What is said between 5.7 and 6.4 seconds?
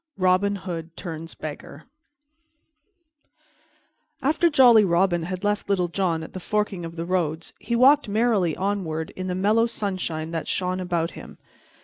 John at the